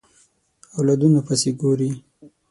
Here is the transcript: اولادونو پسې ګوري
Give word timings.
اولادونو 0.77 1.19
پسې 1.27 1.49
ګوري 1.59 1.89